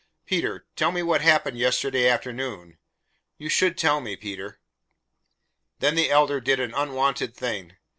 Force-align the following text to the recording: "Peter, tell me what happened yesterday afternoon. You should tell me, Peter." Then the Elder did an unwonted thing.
"Peter, 0.25 0.65
tell 0.75 0.91
me 0.91 1.03
what 1.03 1.21
happened 1.21 1.59
yesterday 1.59 2.07
afternoon. 2.09 2.79
You 3.37 3.49
should 3.49 3.77
tell 3.77 4.01
me, 4.01 4.15
Peter." 4.15 4.59
Then 5.77 5.93
the 5.93 6.09
Elder 6.09 6.41
did 6.41 6.59
an 6.59 6.73
unwonted 6.73 7.35
thing. 7.37 7.77